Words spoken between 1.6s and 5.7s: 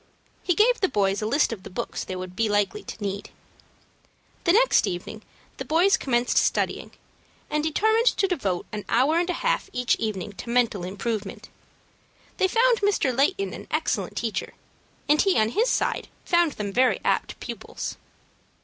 the books they would be likely to need. The next evening the